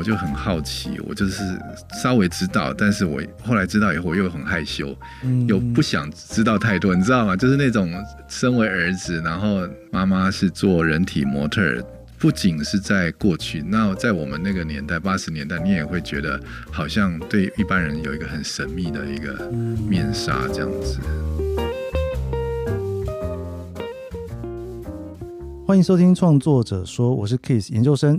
[0.00, 1.42] 我就很好奇，我就是
[2.02, 4.96] 稍微知道，但是我后来知道以后，我又很害羞，
[5.46, 7.36] 又不想知道太多，你知道吗？
[7.36, 7.92] 就是那种
[8.26, 11.84] 身为儿子，然后妈妈是做人体模特，
[12.18, 16.40] 不仅是在过去，那在我们那个年代，八十年代，你也会觉得
[16.70, 19.50] 好像对一般人有一个很神秘的一个
[19.86, 20.98] 面纱这样子。
[25.66, 28.18] 欢迎收听创作者说，我是 Keith 研究生。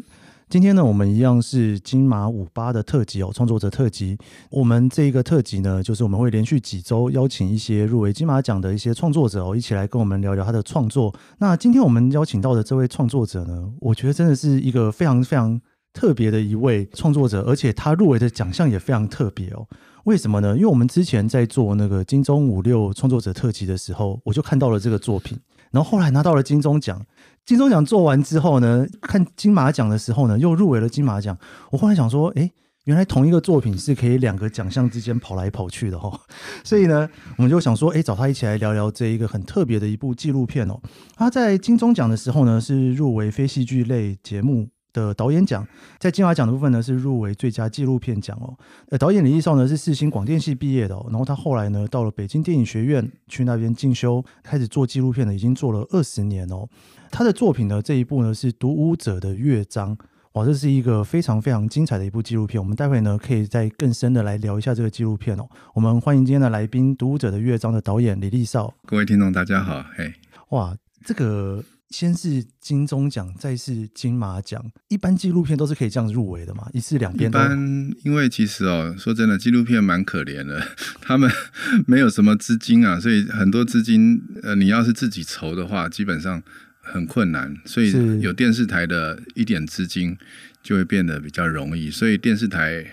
[0.52, 4.18] 今天呢，我们一样是金马五八的特辑哦，创作者特辑。
[4.50, 11.16] 我们这一个特辑呢，就是我们会连续几周邀请一些入围金马奖的一些创作者哦，一起来跟我们聊聊他的创作。
[11.38, 15.58] 那今天我们邀请到的这位创作者呢，我觉得真的是一个非常非常
[15.94, 19.66] 特别的一位创作者，而且他入围的奖项也非常特别哦。
[20.04, 20.54] 为什么呢？
[20.58, 25.40] 因为我们之前在做那个金钟五六创作者特辑的时候，我就看到了这个作品，
[25.72, 27.02] 然后后来拿到了金钟奖。
[27.46, 31.38] 金钟奖做完之后呢，看金马奖的时候呢，又入围了金马奖。
[31.72, 32.50] 我后来想说，哎，
[32.86, 36.18] 原来同一个作品是可以两个奖项之间跑来跑去的哦。
[36.64, 40.80] 所以呢，我们就想说，哎，找他一起来聊聊这一个很特别的一部纪录片哦。
[41.16, 45.66] 他在金钟奖的时候呢，是入围非戏剧类节目的导演奖，
[46.00, 48.58] 在金马奖的部分呢，是入围最佳纪录片奖哦。
[48.90, 56.68] 呃，导演李立少呢是四星广电系毕业的哦，然后他后来呢到了北京电影学院去那边进修，开始做纪录片呢，已经做了二十年哦。
[57.10, 59.96] 他的作品呢这一部呢是《独舞者的乐章》，
[60.34, 62.62] 哇，这是一个非常非常精彩的一部纪录片。
[62.62, 65.48] 我们待会呢可以再更深的来聊一下这个纪录片哦。
[65.74, 68.74] 我们欢迎今天的来宾，《独舞者的乐章》的导演李立少。
[68.86, 70.14] 各位听众大家好，嘿，
[70.50, 71.64] 哇，这个。
[71.92, 74.64] 先是金钟奖，再是金马奖。
[74.88, 76.68] 一般纪录片都是可以这样入围的嘛？
[76.74, 77.30] 一次两边。
[77.30, 80.66] 一般，因为其实哦，说真的，纪录片蛮可怜的，
[81.02, 81.30] 他们
[81.86, 86.42] 没有什么资金啊，所以很多资金，呃，你要是自己筹的话，基本上
[86.80, 87.54] 很困难。
[87.66, 90.18] 所以有电视台的一点资金，
[90.64, 91.92] 就会变得比较容易。
[91.92, 92.86] 所以电视台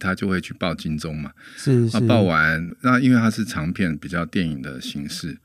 [0.00, 2.00] 他就会去报金钟嘛，是是。
[2.00, 5.38] 报完，那因为它是长片，比较电影的形式。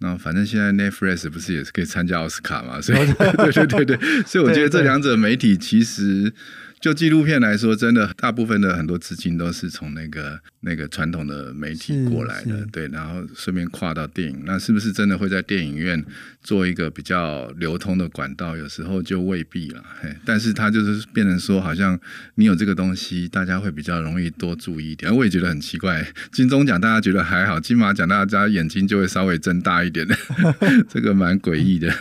[0.00, 2.80] 那反正现在 Netflix 不是也是可以参加奥斯卡嘛？
[2.80, 6.32] 所以对对对对，所以我觉得这两者媒体其实。
[6.80, 16.02] 就纪录片来说，真的大部分的很多资金都是从那个那个传统的媒体过来的，对，然后顺便跨到电影，那是不是真的会在电影院
[16.42, 18.56] 做一个比较流通的管道？
[18.56, 22.00] 有时候就未必了，嘿，但是它就是变成说，好像
[22.36, 25.14] 你有这个东西，大家会比较容易多注意一点。
[25.14, 30.16] 我也觉得很奇怪，金钟奖大家觉得还好，金马奖大家眼睛就会稍微睁大一点的，
[30.88, 31.92] 这个蛮诡异的。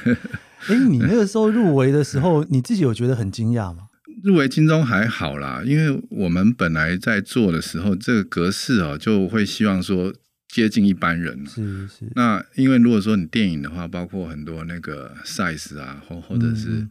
[0.68, 3.89] 哎，你那个时候入围的时候，你自己有觉得很惊讶吗？
[4.24, 10.14] 入围金钟还好啦，因为我们本来在做的时候，这个格式哦，就会希望说
[10.48, 11.46] 接近一般人。
[11.46, 12.12] 是是。
[12.16, 16.88] 那因为如果说你电影的话，包括很多那个 size 啊，或或者是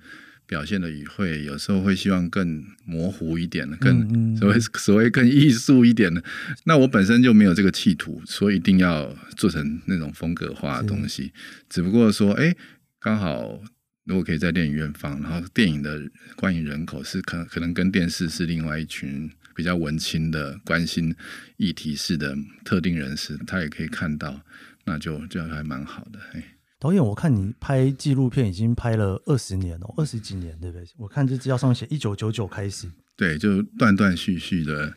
[0.47, 6.23] 表现的语汇，有时候会希望更模糊一点的，更所谓所谓更艺术一点的。
[6.65, 11.33] 那我本身就没有这个企图，所以一定要做成那种风格化的东西。
[11.69, 12.55] 只不过说，哎，
[13.01, 13.61] 刚好。
[14.09, 16.01] 如果可以在电影院放，然后电影的
[16.35, 21.15] 观影人口是可可能跟电视是另外一群比较文青的关心
[21.59, 24.41] 议题式的特定人士，他也可以看到，
[24.87, 26.19] 那就这样还蛮好的。
[26.33, 26.43] 哎，
[26.79, 30.87] 导演，我看你拍纪录片已经拍了二十年了，二十几年，对不对？
[30.97, 32.91] 我看这资料上面写一九九九开始。
[33.19, 34.95] 对，就断断续续的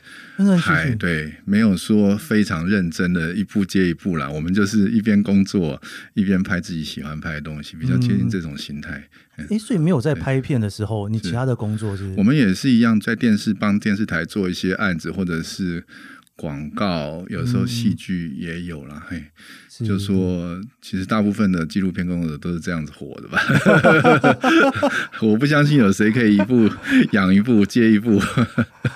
[0.62, 4.30] 拍，对，没有说非常认真的一步接一步啦。
[4.30, 5.82] 我们就是一边工作
[6.14, 9.10] 一边拍自己喜欢拍的东西，比较接近这种心态。
[9.38, 12.16] 哎、所以没有在拍片的时候，你其他的工作是，是？
[12.20, 15.84] 我们也是一样，在电视帮电视台做一些案子，或者是。
[16.42, 19.24] 广告有时候戏剧也有啦，嗯，
[19.70, 23.40] 嘿，就说其实大部分的纪录片工作者都是这样子活的吧。
[25.22, 26.68] 我不相信有谁可以一部
[27.12, 28.20] 养一部接一部，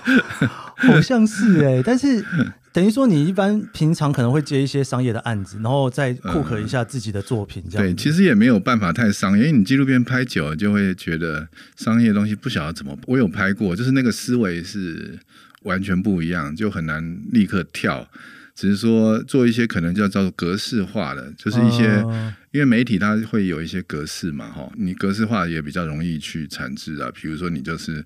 [0.75, 2.25] 好像是哎，欸，但是
[2.73, 7.93] 等于说你一般平常可能会接一些商业的案子，然后再库克一下自己的作品，这样，嗯。
[7.93, 12.97] 对，其实也没有办法太商业，因为你纪录片拍久了就会觉得商业的东西不晓得怎么。
[13.05, 15.19] 我有拍过，就是那个思维是。
[15.65, 18.09] 完全不一样，就很难立刻跳。
[18.55, 27.11] 只是说做一些可能叫叫做格式化的，就是一些、哦、因为媒体它会有一些格式嘛，哈，你格式化也比较容易去产制啊。
[27.13, 28.01] 比如说你就是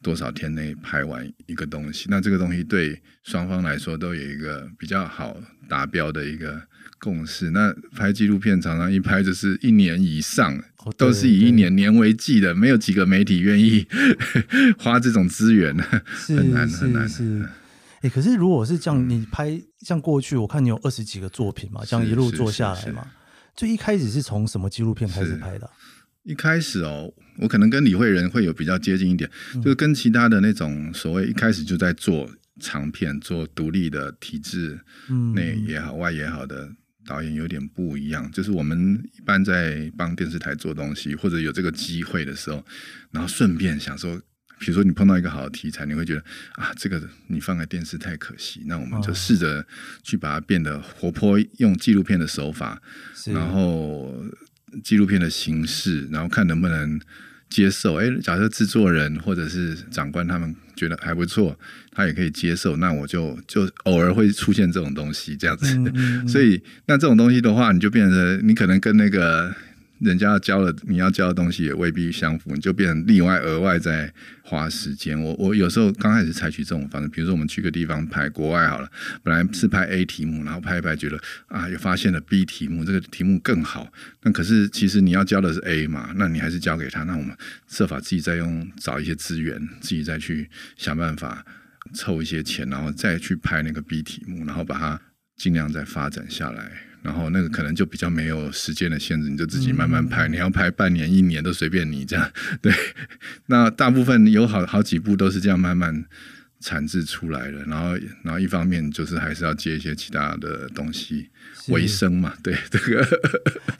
[0.00, 6.62] 多少天内拍完一个东西，那这个东西对双方来说都有一个比较好达标的一个
[7.00, 7.50] 共识。
[7.50, 13.84] 那拍纪录片常常一拍就是一年以上，哦、都是以一年年为计的，没有几个媒体愿意
[14.78, 17.04] 花这种资源，很难很难。
[18.02, 23.04] 哎、欸，可是如果是这样，你拍像过去，我看你有二十几个作品嘛，这样一路做下来嘛，
[23.56, 25.68] 就一开始是从什么纪录片开始拍的？
[26.22, 32.30] 一开始哦，我可能跟李慧仁会有比较接近一点，嗯、就是跟其他的那种所谓一开始就在做
[32.60, 34.78] 长片、做独立的体制
[35.34, 36.70] 内也好、外也好的
[37.06, 38.30] 导演有点不一样。
[38.30, 42.64] 就是我们一般在帮电视台做东西，或者有这个机会的时候，
[43.10, 44.20] 然后顺便想说，
[44.58, 49.66] 比如说你碰到一个好的题材，你会觉得啊，这个你放在电视太可惜，那我们就试着
[50.02, 52.80] 去把它变得活泼，用纪录片的手法，
[53.26, 54.24] 然后。
[54.84, 57.00] 纪录片的形式，然后看能不能
[57.50, 57.96] 接受。
[57.96, 61.54] 哎，假设制作人或者是长官他们觉得还不错，
[61.92, 62.76] 他也可以接受。
[62.76, 65.66] 那我就就偶尔会出现这种东西这样子。
[65.76, 65.92] 嗯嗯
[66.24, 66.28] 嗯。
[66.28, 69.54] 所以那这种东西的话，你就变成你可能跟那个。
[70.00, 74.12] 人家要教的，你要教的东西也未必相符，你就变成另外额外再
[74.42, 75.20] 花时间。
[75.20, 78.90] 我我有时候刚开始采取这种方式，比如说我们去个地方拍国外好了，
[79.22, 83.92] 本来是拍 A 题目，然后拍一拍觉得啊，又发现了 B 题目，这个题目更好。
[84.22, 87.04] 那可是其实你要教的是 A 嘛，那你还是交给他。
[87.04, 87.36] 那我们
[87.68, 91.44] 设法自己再用找一些资源，自己再去想办法
[91.92, 95.00] 凑一些钱，然后再去拍那个 B 题目，然后把它
[95.36, 96.89] 尽量再发展下来。
[97.02, 100.28] 然后那个可能就比较没有时间的限制，你就自己慢慢拍。
[100.28, 102.30] 嗯、你要拍半年、一年都随便你这样。
[102.60, 102.70] 对，
[103.46, 106.04] 那大部分有好好几部都是这样慢慢
[106.60, 107.64] 产制出来的。
[107.64, 111.30] 然后，然后一方面就是还是要接一些其他的东西
[111.68, 112.34] 为生嘛。
[112.42, 113.02] 对， 这个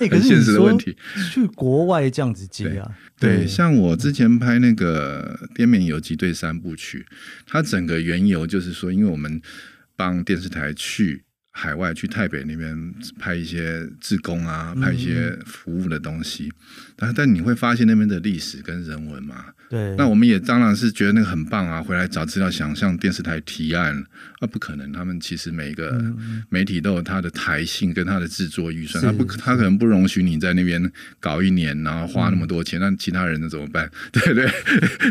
[0.08, 0.96] 很现实的问题。
[1.30, 2.90] 去国外这样子接啊？
[3.18, 7.06] 对，对像我之前拍那个《滇缅游击队三部曲》，
[7.46, 9.42] 它整个缘由就是说，因为我们
[9.94, 11.24] 帮电视台去。
[11.52, 16.52] 海外去台北那边拍一些志工啊，拍一些服务的东西，
[16.96, 19.46] 但、嗯、但你会发现那边的历史跟人文嘛。
[19.68, 21.80] 对，那我们也当然是觉得那个很棒啊！
[21.80, 24.04] 回来找资料，想向电视台提案
[24.40, 24.90] 啊，不可能。
[24.90, 26.02] 他们其实每个
[26.48, 32.80] 媒体都有他的台性跟他的制作预算，他不，他可能不容许你在那边搞一年，然后花那么多钱。
[32.80, 33.88] 那、嗯、其他人呢怎么办？
[34.10, 34.50] 对对，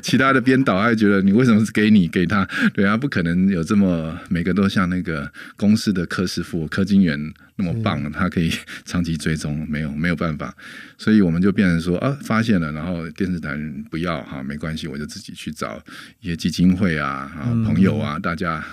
[0.03, 2.45] 其他的编导还觉得你为什么是给你给他？
[2.73, 7.33] 对啊，不可能有这么每个都像那个公司的柯师傅、柯金元。
[7.61, 8.49] 那么棒，他可以
[8.85, 10.55] 长期追踪， 没有没有办法，
[10.97, 13.53] 所以我们就变成说啊，发现了，然后电视台
[13.91, 15.77] 不要哈，没关系，我就自己去找
[16.21, 18.63] 一些基金会啊，啊朋友啊，大家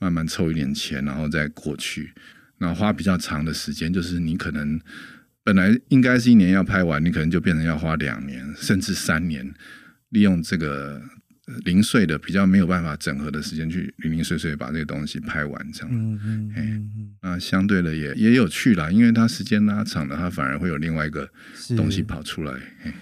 [0.00, 2.12] 慢慢凑一点钱，然后再过去，
[2.58, 4.80] 那花比较长的时间，就是你可能
[5.44, 9.54] 本来应该是一年要拍完，你可能就变成要花两年甚至三年，
[10.08, 11.00] 利用这个。
[11.64, 16.90] 零碎的比较没有办法整合的时间，去零零碎碎把这个东西拍完，这样，嗯嗯嗯，
[17.22, 21.28] 那相对的也也有趣啦，因为它时间拉长了，它反而会有另外一个
[21.76, 22.52] 东西跑出来。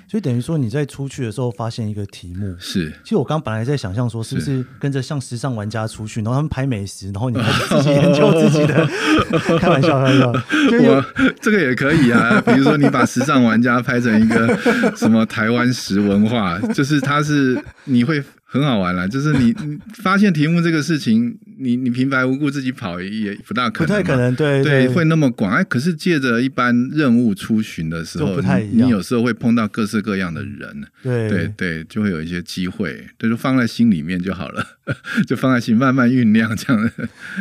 [0.06, 2.91] 所以等于说你在出去的时候发现一个题目，是。
[3.02, 7.38] 其实我刚本来在想象说，是不是跟着像时尚玩家出去，然后他们拍美食，然后你
[7.69, 8.87] 自己研究自己的，
[9.58, 10.31] 开玩笑，开玩笑。
[10.85, 11.05] 我
[11.40, 14.55] 这个也可以啊，比如说你把时尚玩家拍成一个
[14.94, 18.23] 什么台湾食文化，就是它是你会。
[18.54, 19.52] 很好玩啦，就是 你
[19.94, 25.50] 发现题目这个事情，你你平白无故自己跑也不大可能，不太可能，对对，会那么广。
[25.50, 28.86] 哎，可是借着一般任务出巡的时候，不太一样。
[28.86, 31.28] 你有时候会碰到各式各样的人，对。
[31.28, 34.64] 对对，就会有一些机会，就放在心里面就好了，
[35.26, 36.90] 就放在心慢慢酝酿这样。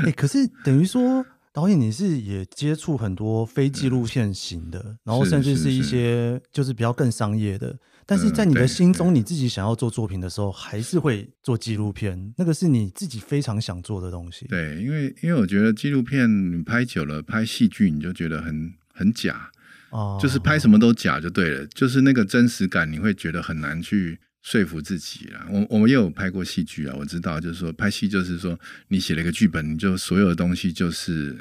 [0.04, 1.24] 哎，可是等于说
[1.54, 5.72] 导演你是也接触很多非纪录片型的，嗯、 然后甚至是。
[5.74, 7.75] 一些就是比较更商业的。
[8.05, 14.45] 但是在你的心中，你自己想要做作品的时候，还是会做纪录片，那个是你自己非常想做的东西。
[14.48, 19.50] 对，因为因为我觉得纪录片你拍久了，拍戏剧你就觉得很很假，
[19.91, 25.48] 哦，就是拍什么都假就对了，就是那个真实感你会觉得很难去说服自己啦。
[25.50, 31.38] 我我们也有拍过戏剧啊，我知道，就是说拍戏就是说你写了一个剧本，你就所有的东西就是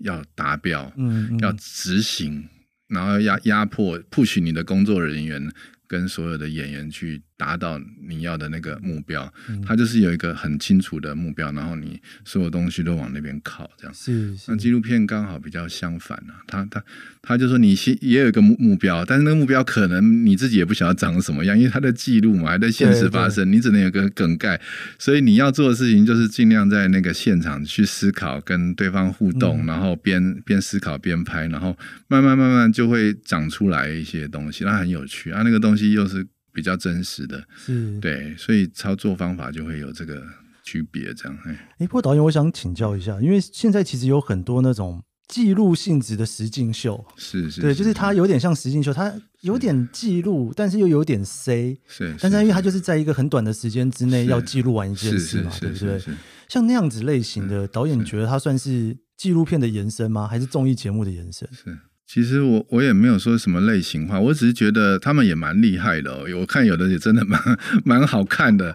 [0.00, 2.48] 要达标，嗯，嗯，要执行，
[2.88, 5.52] 然后压压迫 push 你的工作人员。
[5.86, 7.78] 跟所有的演员去达到
[8.08, 13.94] 你要的那个目标，嗯，他就是有一个很清楚的目标，然后你所有东西都往那边靠，这样。
[13.94, 14.44] 是，是。
[14.48, 16.82] 那纪录片刚好比较相反啊，他他
[17.20, 24.58] 他就说你先也有一个目目标，但是那个目标可能你自己也不晓得长什么样，因为他的记录嘛还在现实发生，你只能有个梗概，
[24.98, 31.76] 所以你要做的事情就是尽量在那个现场去思考，跟对方互动，嗯，然后边边思考边拍，然后
[32.08, 36.26] 慢慢慢慢就会长出来一些东西，那很有趣啊，那个东西又是。
[36.56, 40.22] 比较真实的，是对，所以操作方法就会有这个
[40.64, 41.38] 区别，这样。
[41.44, 56.00] 哎，不过导演，我想请教一下，因为现在其实有很多那种记录性质的实境秀，是是，对，就是它有点像实境秀，它有点记录，但是又有点 C，是，但是因为它就是在一个很短的时间之内要记录完一件事嘛，对不对？
[56.48, 60.26] 像那样子类型的导演，你觉得它算是纪录片的延伸吗？
[60.26, 61.46] 还是综艺节目的延伸？
[61.52, 61.76] 是。
[62.06, 66.24] 其实我我也没有说什么类型化，我只是觉得他们也蛮厉害的哦。
[66.38, 67.40] 我看有的也真的蛮
[67.84, 68.74] 蛮好看的。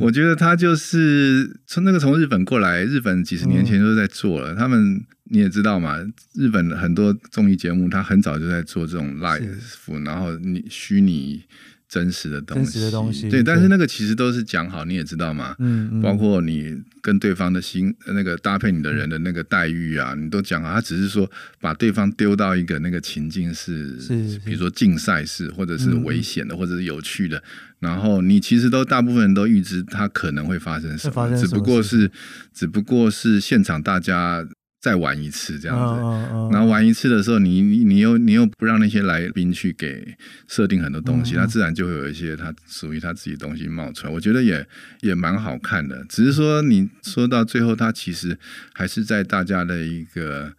[0.00, 4.54] 我觉得他就是从那个从日本过来，日本几十年前就在做了。
[4.54, 5.98] 嗯、他们你也知道嘛，
[6.34, 11.42] 日本很多综艺节目，他很早就在做这种 live，然后你虚拟。
[11.92, 15.54] 真实的东西，东西对，但是那个其实都是讲好，你也知道嘛？
[15.58, 20.72] 嗯，嗯，包括你跟对方的心，那个搭配你的人的那个待遇啊，嗯、你都讲好。
[20.72, 21.30] 他只是说
[21.60, 27.42] 把对方丢到一个那个情境是，是，是比如说竞赛式，或者是危险的，嗯、或者是有趣的。
[27.78, 32.10] 然后你其实都大部分人都预知他可能会发生什么，发生什么，只不过是，
[32.54, 34.42] 只不过是现场大家。
[34.82, 40.14] 再玩一次这样子，然后玩一次的时候，你你你又你又不让那些来宾去给
[40.48, 44.12] 设定很多东西，他自然就会有一些他属于他自己的东西冒出来。
[44.12, 44.66] 我觉得也
[45.00, 48.36] 也蛮好看的，只是说你说到最后，他其实
[48.74, 50.52] 还是在大家的一个。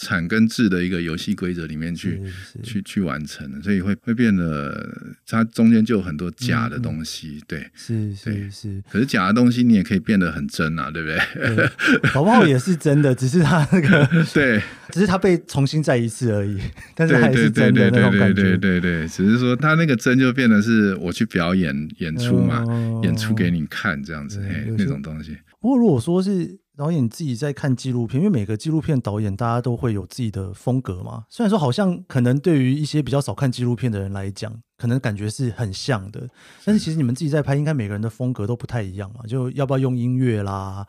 [0.00, 2.22] 产跟制的一个游戏规则里面去
[2.62, 4.88] 去去完成的，所以会会变得
[5.26, 8.82] 它中间就有很多假的东西，嗯、对，是是是。
[8.88, 11.56] 可是假的东西你也可以变得很真啊，对不对？
[11.56, 16.56] 对搞不好也是真的，只是它那个 对， 只是它被重新再一次而已。
[16.94, 25.36] 但是还是真的那种感觉，对对对对对对，只是说它那个真就变得是我去表演演出嘛，哦、演出给你看这样子，嘿，那种东西。
[25.60, 26.56] 不过如果说是。
[26.78, 31.24] 导演自己在看纪录片，因为每个纪录片导演大家都会有自己的风格嘛。
[31.28, 36.28] 虽然说好像可能对于一些比较少看纪录片的人来讲，可能感觉是很像的，
[36.64, 39.26] 但是其实你们自己在拍，应该每个人的风格都不太一样嘛。
[39.26, 40.86] 就要不要用音乐啦，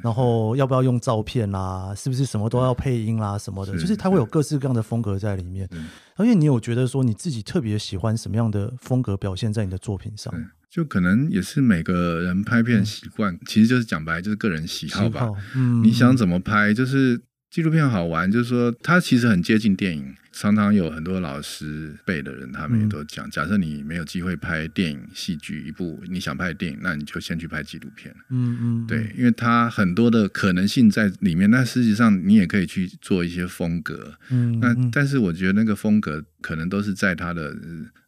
[0.00, 5.68] 然后要不要用照片啦，是不是什么都要配音啦什么的，就是它会有各式各样的风格在里面。
[6.14, 10.32] 而且你有觉得说你自己特别喜欢什么样的风格表现在你的作品上？
[10.72, 15.20] 就可能也是每个人拍片习惯，嗯、其实就是讲白，就是个人喜好吧。
[15.20, 20.14] 好嗯，你想怎么拍，就是纪录片好玩，就是说它其实很接近电影。
[20.32, 28.14] 常常有很多老师辈的人，他们也都讲，嗯、假设你没有机会拍电影、戏剧一部你想拍的电影，那你就先去拍纪录片。
[28.30, 31.50] 嗯嗯，对，因为它很多的可能性在里面。
[31.50, 34.14] 那实际上你也可以去做一些风格。
[34.30, 37.56] 嗯，那但是我觉得那个风格可能都是在它的。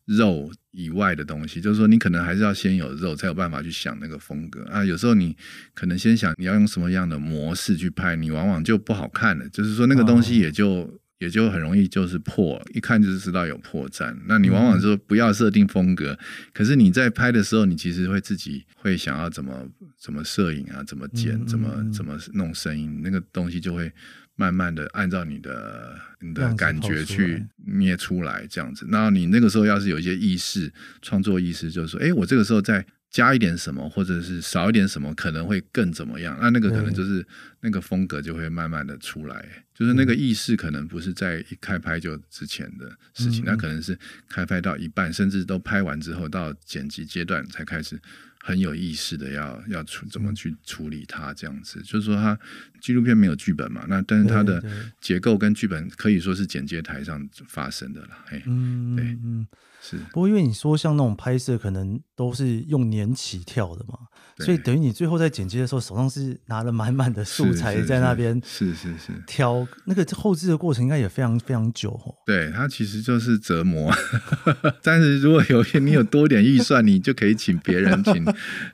[0.06, 4.84] 肉以外的东西，就是说你可能还是要先有肉，才有办法去想那个风格啊。
[4.84, 5.34] 有时候你
[5.72, 9.48] 可能先想你要用什么样的模式去拍，你往往就不好看了。
[9.48, 14.16] 就是说那个东西也就、哦、也就很容易就是破，一看就是知道有破绽。
[14.26, 16.18] 那你往往说不要设定风格，嗯、
[16.52, 19.68] 可是你在拍的时候，你其实会自己会想要怎么
[19.98, 23.92] 怎么摄影啊，怎么剪，嗯、怎么怎么弄声音，那个东西就会。
[24.36, 28.84] 慢慢的按照你的你的感觉去捏出来，这样子。
[28.90, 36.36] 然后你那个时候要是有一些意识，创作意识，就是说，哎，我这个时候再加一点什么，或者是少一点什么，可能会更怎么样？
[36.40, 37.24] 那那个可能就是
[37.60, 39.64] 那个风格就会慢慢的出来。
[39.72, 43.96] 就是那个意识可能不是在一开拍就之前的事情，那可能是
[44.28, 48.00] 开拍到一半，甚至都拍完之后，到剪辑阶段才开始。
[48.46, 52.38] 很有意识的要要处怎么去处理它，这样子，就是说，它
[52.84, 54.62] 纪录片没有剧本嘛，那但是它的
[55.00, 58.08] 结构跟剧本可以说是剪接台上发生的啦。
[58.28, 59.46] 哎，嗯，对，嗯。
[59.86, 63.98] 是，不过因为你说像那种拍摄，可能都是用年起跳的嘛，
[64.38, 72.14] 所以等于你最后在剪接的时候，手上是拿了满满的素材在那边，是是是挑那个后置的过程应该也非常非常久哦。
[72.24, 73.92] 对，它其实就是折磨，
[74.82, 78.24] 但是如果有你有多点预算，你就可以请别人，请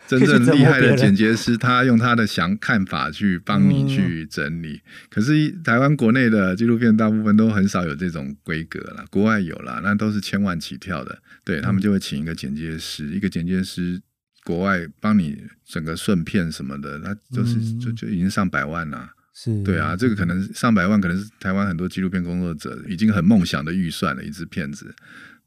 [0.07, 4.75] 真正 厉害的剪接师，他用他的想看法去帮你去整理。
[4.85, 11.04] 嗯、可是台湾国内的纪录片大部分都很少有这种规格了，国外有了，那都是千万起跳。
[11.04, 14.00] 的，对，他们就会请一个剪接师，嗯、一个剪接师，
[14.45, 19.11] 国外帮你整个顺片什么的，那就是、嗯、就就已经上百万了。
[19.33, 24.95] 是，对啊，这个可能上百万，可能是台湾很多纪录片工作者已经很梦想的预算了，一支片子。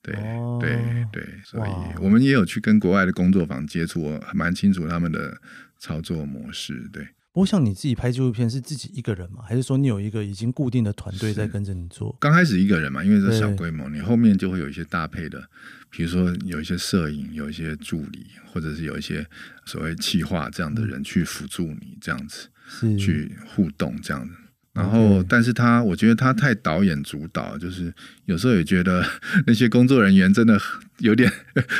[0.02, 0.78] 对，哦、对，
[1.12, 5.40] 对，所以我们也有去跟国外的工作坊接触，我蛮清楚他们的
[5.78, 6.90] 操作模式。
[6.92, 7.08] 对。
[7.34, 9.40] 不过像你自己拍纪录片是自己一个人吗？
[9.44, 12.16] 还是说你有一个已经固定的团队在跟着你做？
[12.20, 15.50] 刚开始一个人嘛，因为是小规模，你后面就会有一些搭配的，
[15.90, 19.26] 比如说有一些摄影，有一些助理，或者是有一些
[19.66, 24.36] 所谓企划这样的人去辅助你，这样子是去互动这样子。
[24.74, 27.94] 然后，但是他，我觉得他太导演主导，就是
[28.26, 29.06] 有时候也觉得
[29.46, 30.60] 那些工作人员真的
[30.98, 31.32] 有点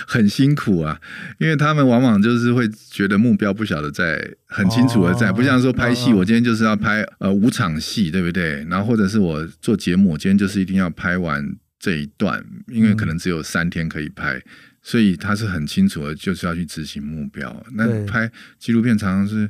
[0.06, 1.02] 很辛苦啊，
[1.40, 8.64] 因为他们往往就是会觉得目标不晓得在很清楚的在，不像说拍戏，我今天就是要拍呃五场戏，对不对？
[8.70, 11.44] 然后或者是我做节目，我今天就是一定要拍完
[11.80, 14.40] 这一段，因为可能只有三天可以拍，
[14.84, 17.66] 所以他是很清楚的，就是要去执行目标。
[17.74, 19.50] 那拍纪录片常常是，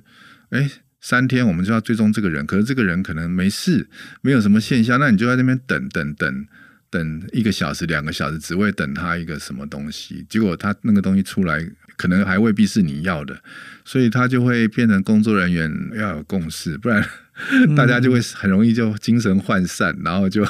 [0.51, 0.71] 哎。
[1.03, 3.85] 三天，我们就要追踪这个人，可是这个人可能没事，
[4.21, 6.47] 没有什么现象，那你就在那边等等等
[6.89, 11.61] 等一个小时、两个小时，只为等他一个什么东西，结果他那个东西出来，
[11.97, 13.37] 可能还未必是你要的，
[13.83, 17.05] 所以他就会变成工作人员要有共识，不然。
[17.75, 20.45] 大家就会很容易就精神涣散，然后就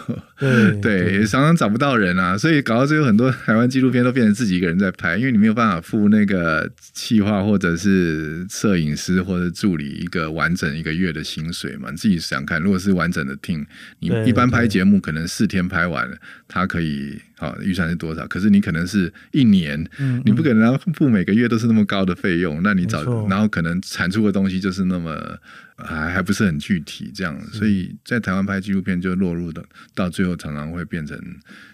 [0.82, 11.90] 对 常常找不到人啊，所以搞到最后很多台湾纪录片都变成自己一个人在拍，因为你没有办法付那个企划或者是摄影师或者助理一个完整一个月的薪水嘛。
[11.90, 13.66] 你自己想看，如果是完整的 team，
[14.00, 18.26] 你一般拍节目可能四天拍完了，他可以好预算是多少？
[18.28, 19.84] 可是你可能是一年，
[20.26, 25.38] 你不可能付每个月都是那么高的费用，那你找然后可能产出的东西就是那么。
[25.76, 31.20] 还还不是很具体，这样，所以在台湾拍纪录片就落入的，到最后常常会变成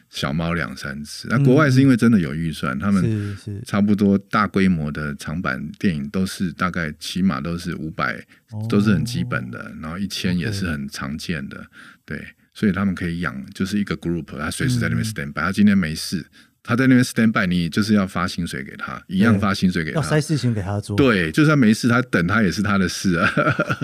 [0.10, 1.28] 小猫两三次。
[1.30, 8.26] 那国外是因为真的有预算，他们差不多大规模的长版电影都是大概起码都是五百，
[8.70, 11.68] 都是很基本的，然后一千也是很常见的，
[12.06, 12.26] 对，
[12.60, 16.26] 所以他们可以养就是一个 group，他随时在那边 stand by，他今天没事。
[16.62, 20.94] 他在那边 stand by，你就是要发薪水给他，一样发薪水给他，要塞事情给他做。
[20.98, 23.32] 对，就算没事，他等他也是他的事啊。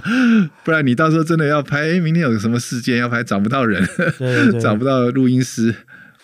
[0.65, 3.81] 不然你到时候真的要拍，欸、明天有什么事件要拍，找不到人，
[4.61, 5.73] 找不到录音师，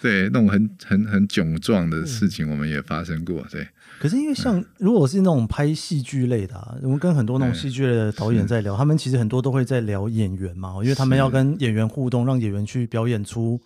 [0.02, 3.48] 对，那种很很很窘状的事情，我们也发生过。
[3.50, 3.66] 对。
[4.02, 13.62] 可是因为像如果是那种拍戏剧类的，啊，我们跟很多那种戏剧类的导演在聊，他们其实很多都会在聊演员嘛，因为他们要跟演员互动，让演员去表演出。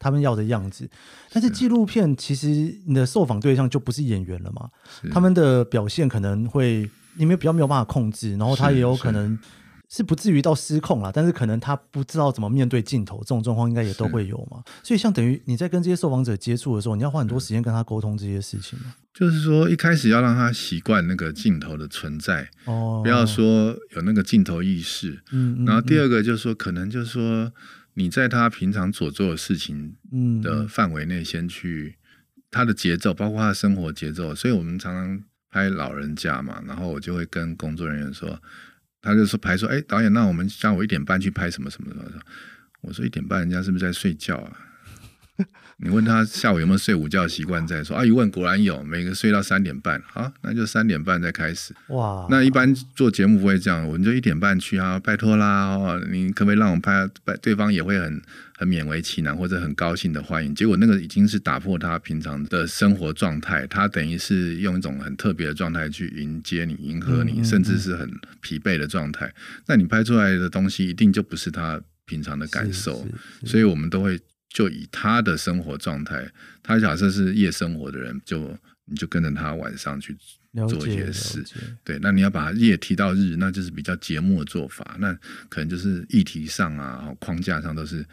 [0.00, 0.88] 他们要的样子，
[1.32, 2.46] 但是纪录片其实
[2.86, 4.70] 你的受访对象就不是演员了嘛？
[5.10, 9.36] 他们的表现可能会因为比较没有办法控制，然后他也有可能
[9.88, 14.62] 是不至于到失控了，但是可能他不知道怎么面对镜头，这种状况应该也都会有嘛。
[14.82, 18.94] 所以像等于你在跟这些受访者接触的时候，你要花很多时间跟他沟通这些事情嘛。
[19.14, 27.52] 就是说一开始要让他习惯那个镜头的存在，哦，不要说有那个镜头意识，嗯，然后第二个就是说可能就是说。
[27.94, 29.96] 你在他平常所做的事情
[30.40, 31.96] 的范围内，先去
[32.48, 34.32] 他的节奏，包括他的生活节奏。
[34.32, 38.40] 所以我们常常拍老人家嘛，然后我就会跟工作人员说，
[39.00, 42.20] 他就说排说，哎，导演，那我们下午一点半去拍什么什么什么。
[42.80, 44.67] 我说一点半，人家是不是在睡觉啊？
[45.80, 48.04] 你问他下午有没有睡午觉习惯，再说啊。
[48.04, 51.72] 一问果然有，每个睡到三点半，好，那就三点半再开始。
[51.88, 57.08] 哇，那一般做节目不会这样，我们就一点半去啊，拜托啦，哦，你可不可以让我们拍？
[57.40, 58.20] 对方也会很
[58.56, 60.52] 很勉为其难或者很高兴的欢迎。
[60.52, 69.32] 结果那个已经是打破他平常的生活状态，他等于是用一种很特别的状态去迎接你、迎合你，甚至是很疲惫的状态。
[69.66, 73.06] 那你拍出来的东西一定就不是他平常的感受，
[73.44, 74.18] 所以我们都会。
[74.48, 76.30] 就以他的生活状态，
[76.62, 78.56] 他假设是夜生活的人，就
[78.86, 80.16] 你就跟着他晚上去
[80.68, 81.44] 做一些事。
[81.84, 84.96] 对，那你要把夜提到日，那就是比较节目的做法。
[84.98, 85.12] 那
[85.48, 88.04] 可能就是议题上啊，框架上都是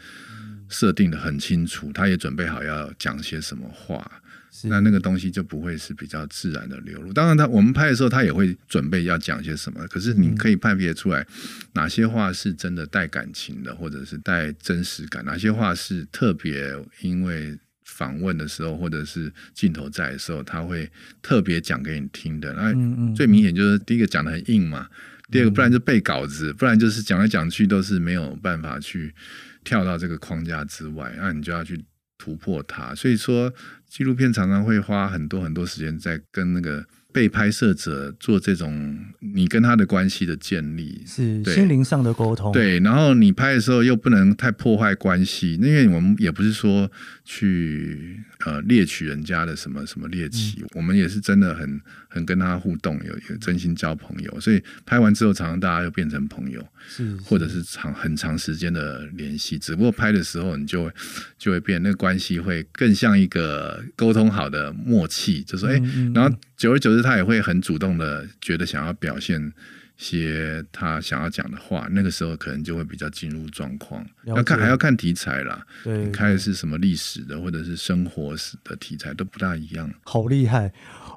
[0.68, 4.22] 设定的很清楚，他也准备好要讲些什么话。
[4.64, 7.12] 那那个东西就不会是比较自然的流露。
[7.12, 9.86] 当然，他我们拍的时候，他也会准备要讲些什么。
[9.88, 11.26] 可是你可以判别出来，
[11.74, 20.90] 哪些话是真的带感情的，或者是带真实感；哪些话是特别因为访问的时候，或者是镜头在的时候，他会
[21.22, 22.52] 特别讲给你听的。
[22.54, 22.72] 那
[23.14, 24.88] 最明显就是第一个讲得很硬嘛，
[25.30, 29.14] 第二个不然就背稿子，不然就是讲来讲去都是没有办法去
[29.64, 31.84] 跳到这个框架之外，那你就要去
[32.18, 32.94] 突破它。
[32.94, 33.52] 所以说。
[33.88, 36.84] 纪录片常常会花很多很多时间在跟那个
[37.16, 42.52] 被拍摄者做这种你跟他的关系的建立，是心灵上的沟通。
[42.52, 46.92] 对，然后你拍的时候又不能太破坏关系，因为我们也不是说
[47.24, 59.58] 去呃猎取人家的什么什么猎奇，嗯、我们也是真的很很跟他互动，有有真心交朋友，所以拍完之后常常大家又变成朋友，是，是或者是长很长时间的联系。
[59.58, 60.92] 只不过拍的时候你就会
[61.38, 63.82] 就会变，那个关系会更像一个。
[63.94, 65.80] 沟通好的默契，就说哎，
[66.12, 69.52] 然后久而久之，他也会很主动的觉得想要表现
[69.98, 74.04] 些他想要讲的话，那个时候可能就会比较进入状况。
[74.24, 79.90] 要看还要看题材啦，对，你开的是什么历史的或者是生活史的题材都不大一样。
[80.04, 80.72] 好厉害！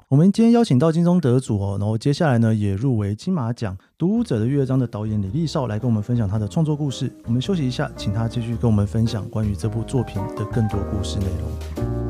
[0.08, 7.10] 我们今天邀请到金钟得主哦，然后接下来呢也入围金马奖《读舞者的乐章》的导演李立少来跟我们分享他的创作故事。
[7.24, 12.09] 我们休息一下，请他继续跟我们分享关于这部作品的更多故事内容。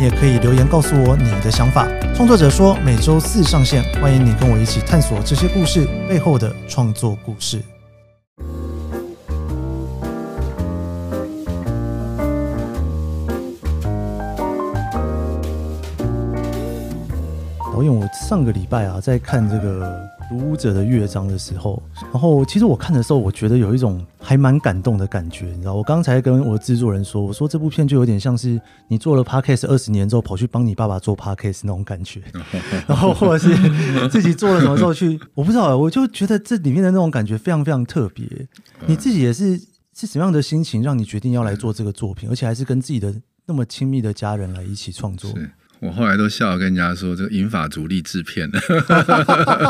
[0.00, 1.86] 你也可以留言告诉我你的想法。
[2.14, 7.60] 创作者说每周四上线，欢迎你跟我一起探索这些故事背后的创作故事。
[17.70, 19.86] 导演，我上个礼拜啊，在看这个
[20.30, 32.22] 《读舞者的乐章》的时候，然后其实我看的时候，我觉得有一种还蛮感动的感觉，你知道，我刚才跟我制作人说，我说这部片就有点像是你做了 Podcast 二十年之后，跑去帮你爸爸做 Podcast 那种感觉，
[32.86, 38.24] 然后或者是自己做了什么时候去，我不知道，我就觉得这里面的那种感觉非常非常特别。
[38.86, 39.60] 你自己也是
[39.96, 43.12] 是什么样的心情，让你决定要来做这个作品，而且还是跟自己的
[43.46, 45.28] 那么亲密的家人来一起创作？
[45.80, 48.50] 我后来都笑跟人家说，这个银发族励志片。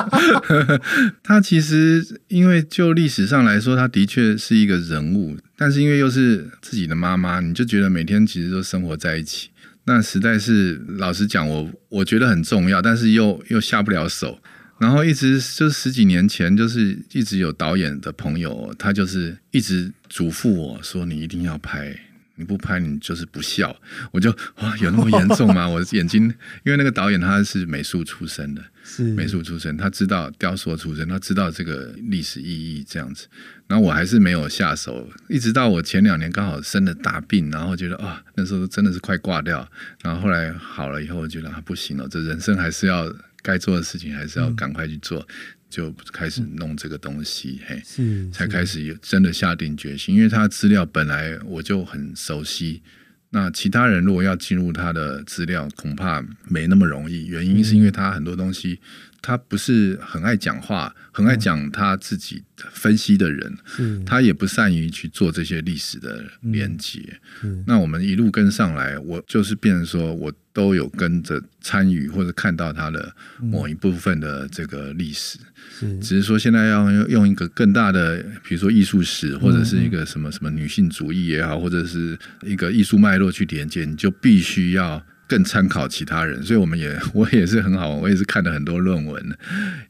[1.22, 9.50] 他其实因为就历史上来说，他的确是一个人物，但是因为又是自己的妈妈，你就觉得每天其实都生活在一起。
[9.84, 14.40] 那实在是老实讲，我我觉得很重要，但是又又下不了手。
[14.80, 21.94] 然后一直就十几年前，就是一直有导演的朋友，他就是一直嘱咐我说：“你一定要拍。”
[22.40, 23.74] 你不拍，你就是不孝。
[24.10, 25.68] 我就哇，有那么严重吗？
[25.70, 26.24] 我眼睛，
[26.64, 33.28] 因为那个导演他是美术出身的，是美术出身，他知道雕塑出身，他知道这个历史意义这样子。
[33.68, 39.70] 然后我还是没有下手，一直到我前两年刚好生了大病，然后觉得啊，那时候真的是快挂掉。
[40.02, 45.20] 然后后来好了以后，我觉得啊，不行了，这人生还是要该做的事情，还是要赶快去做。
[45.20, 45.26] 嗯
[45.70, 52.82] 就开始弄这个东西，嘿，是，才开始有真的下定决心，因为他的资料本来我就很熟悉，
[53.30, 57.26] 那其他人如果要进入他的资料，恐怕没那么容易。
[57.26, 58.80] 原因是因为他很多东西。
[59.22, 67.20] 他不是很爱讲话，很爱讲他自己分析的人，嗯、他也不善于去做这些历史的连接。
[67.42, 75.38] 嗯、那我们一路跟上来，我就是变成说我都有跟着参与或者看到他的某一部分的这个历史。
[75.82, 85.04] 嗯、只是说现在要用一个更大的，比如说艺术史或者是一个什么什么女性主义也好，或者是一个艺术脉络去连接，你就必须要。
[85.30, 89.38] 更参考其他人，所以我们也我也是很好，我也是看了很多论文，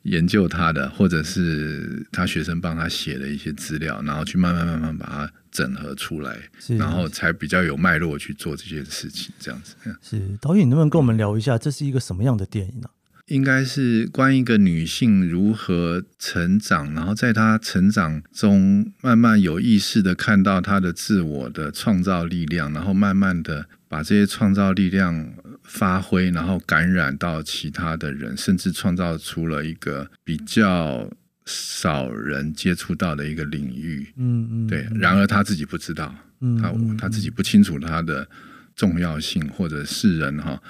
[0.02, 6.36] 研究他的，或者是他学生帮他写的一些资料，然后去慢慢慢慢把它整合出来，
[6.78, 9.32] 然后才比较有脉络去做这件事情。
[9.38, 12.90] 这样子是导演，能不能跟我们聊一下，这是一个什么样的电影呢？
[13.30, 31.08] 应该是关于一个女性如何成长，然后在她成长中慢慢有意识的看到她的自我的创造力量，然后慢慢的把这些创造力量发挥，然后感染到其他的人，甚至创造出了一个比较
[31.46, 34.12] 少人接触到的一个领域。
[34.16, 34.88] 嗯嗯，对。
[34.96, 36.12] 然而她自己不知道，
[36.60, 38.28] 她她自己不清楚她的
[38.74, 40.60] 重要性，或者世人哈，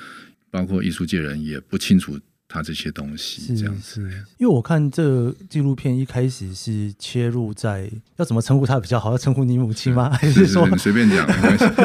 [0.51, 2.21] 包括艺术界人也不清楚。
[2.53, 4.03] 他这些东西这样子，
[4.39, 10.11] 因为我看这纪录片一开始是切入在要怎么称呼他比较好，要称呼你母亲吗？
[10.19, 11.25] 还是说你随便讲？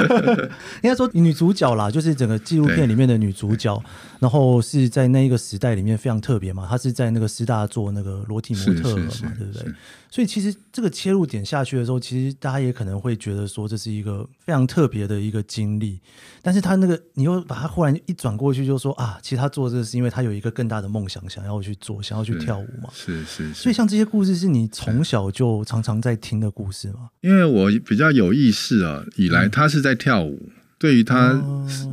[0.82, 3.80] 应该说女主角啦，就是整个纪录片里面的女主角，
[4.20, 9.72] 然后是在那一个时代里面非常特别嘛，她是在那个师大做那个裸体模特嘛，对不对？
[10.10, 16.00] 所以其实这个切入点下去的时候，其实大家也可能会觉得说这是一个非常特别的一个经历，
[16.42, 20.55] 但是他那个你又把它忽然一转过去，就说啊，其实他做这个是因为他有一个。
[20.56, 22.90] 更大的梦想，想要去做，想要去跳舞嘛？
[22.94, 27.10] 是是，是是，所以像这些故事，是你从小就常常在听的故事吗？
[27.22, 31.40] 因为我比较有意识啊，以来他是在跳舞，嗯、对于他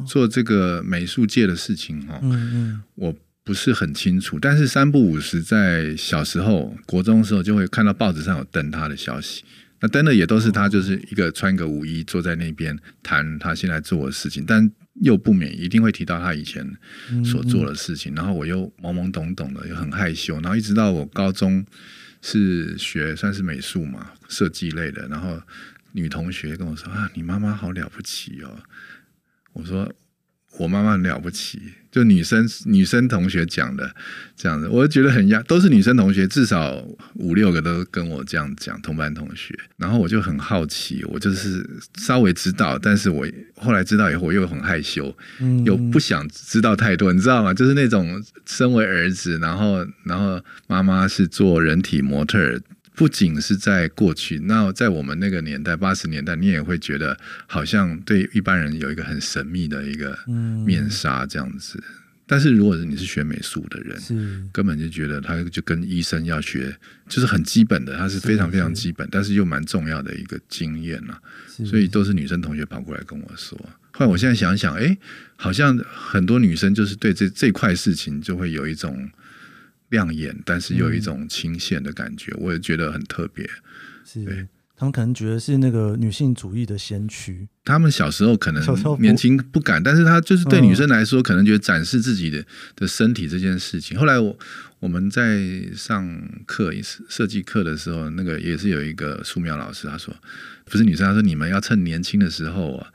[0.06, 4.38] 做这个美术界的事情哈，嗯嗯，我不是很清楚。
[4.40, 9.44] 但是三不五时，在小时候国中的时候，就会看到报纸上有登他的消息。
[9.82, 14.72] 那登的也都是他，就是一个穿个舞衣坐在那边谈他现在做的事情，但。
[15.00, 16.70] 又不免一定会提到他以前
[17.24, 21.64] 所做的事情，嗯嗯，然后我又懵懵懂懂的，又很害羞，然后一直到我高中
[22.20, 25.40] 是学算是美术嘛，设计类的，然后
[25.92, 28.62] 女同学跟我说啊，你妈妈好了不起哦，
[29.54, 29.90] 我说。
[30.58, 31.60] 我妈妈很了不起，
[31.90, 33.94] 就女生女生同学讲的
[34.36, 36.76] 这样子，我就觉得很压，都是女生同学，至少
[37.14, 39.58] 五六个都跟我这样讲，同班同学。
[39.76, 45.14] 然后我就很好奇，我就是稍微知道，但是我后来知道以后，我又很害羞，
[45.64, 47.52] 又不想知道太多，你知道吗？
[47.52, 52.60] 就是那种身为儿子，然后然后妈妈是做人体模特儿。
[52.94, 60.16] 不仅是在过去，那在我们那个年代，八十年代，你也会觉得好像对一般人有一个很神秘的一个
[60.66, 61.78] 面纱这样子。
[61.78, 61.94] 嗯、
[62.26, 66.76] 但是如果是你是学美术的人，是根本就觉得他就跟医生要学，
[67.08, 71.18] 就是很基本的，他是非常非常基本，但是又蛮重要的一个经验呐。
[71.48, 73.58] 是是所以都是女生同学跑过来跟我说。
[73.92, 74.96] 后来我现在想想，哎，
[75.36, 79.10] 好像很多女生就是对这这块事情就会有一种。
[79.92, 83.48] 亮眼，但是又有一种清闲的感觉，嗯、我也觉得很特别。
[84.04, 87.46] 是，对他们可能觉得是那个女性主义的先驱。
[87.64, 93.96] 他们小时候可能年轻不敢，不但是他就是对女生来说，可能觉得展示自己的的身体这件事情。
[93.96, 94.36] 嗯、后来我
[94.80, 95.38] 我们在
[95.76, 96.72] 上课
[97.08, 100.12] 设计课的时候，那个也是有一个素描老师，他说
[100.64, 102.88] 不是女生，他说你们要趁年轻的时候啊。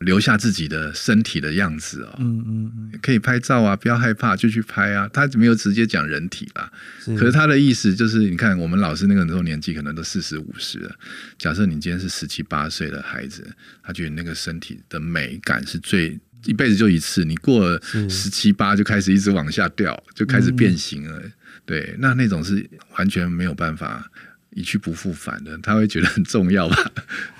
[0.00, 5.06] 留下自己的身体的样子哦，嗯嗯嗯，可以拍照啊，不要害怕，就去拍啊。
[5.12, 10.90] 他没有直接讲人体啦，是可是他的意思就是，你看我们老师那个时候年纪可能都四十五十了。
[11.36, 13.46] 假设你今天是十七八岁的孩子，
[13.82, 21.20] 他觉得那个身体的美感是最一辈子就一次，你过了十七八就开始一直往下掉，就开始变形了。
[21.22, 21.32] 嗯、
[21.66, 24.10] 对，那那种是完全没有办法。
[24.52, 26.76] 一去不复返的，他会觉得很重要吧，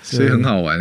[0.01, 0.79] 所以很好玩。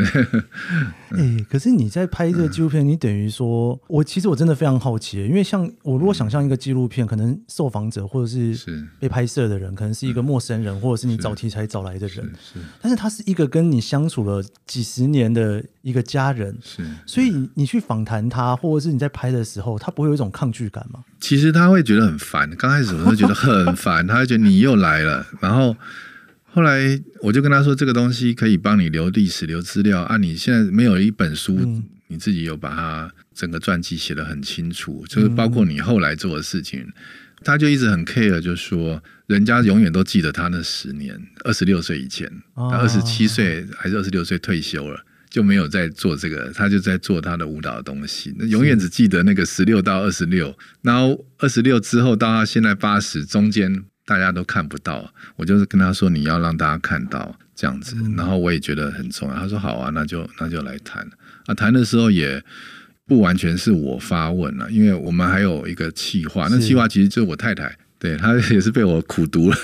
[1.10, 21.00] 哎、欸，可是你在拍这个纪录片，嗯、你等于说，我其实我真的非常好奇，因为像我如果想象一个纪录片，可能受访者或者是被拍摄的人，可能是一个陌生人，或者是你找题材找来的人，是，但是他是一个跟你相处了几十年的一个家人，是，所以你去访谈他，或者是你在拍的时候，他不会有一种抗拒感吗？
[21.18, 25.76] 其实他会觉得很烦，刚开始我会觉得很烦，他会觉得你又来了，然后。
[26.52, 30.16] 后来我就跟他说，这个东西可以帮你留历史、留资料啊！
[30.16, 36.80] 你现在没有一本书，嗯、你自己有把它整个传记写得很清楚，就是包括你后来做的事情。
[36.80, 36.92] 嗯、
[37.44, 48.34] 他就一直很 care，就说人家永远都记得他那十年，二十六岁以前，他二十七岁还是二十六岁退休了，就没有再做这个，他就在做他的舞蹈的东西。
[48.36, 53.84] 那永远只记得那个十六到二十六，然后二十六之后到他现在八十中间。
[54.10, 59.36] 大家都看不到，我就是跟他说，你要让大家看到这样子，然后我也觉得很重要。
[59.36, 61.08] 他说好啊，那就那就来谈
[61.46, 61.54] 啊。
[61.54, 62.42] 谈的时候也
[63.06, 69.56] 不完全是我发问了，因为我们还有一个企划，那企划其实就是我太太，对，她也是被我苦读了。